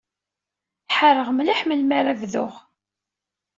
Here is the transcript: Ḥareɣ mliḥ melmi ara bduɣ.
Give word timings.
Ḥareɣ 0.95 1.29
mliḥ 1.31 1.59
melmi 1.65 1.93
ara 1.99 2.19
bduɣ. 2.19 2.53